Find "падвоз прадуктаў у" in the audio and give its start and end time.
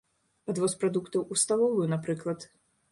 0.49-1.39